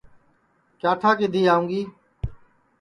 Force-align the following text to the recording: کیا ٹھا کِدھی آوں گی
کیا 0.79 0.91
ٹھا 1.01 1.11
کِدھی 1.19 1.41
آوں 1.53 1.65
گی 1.69 1.81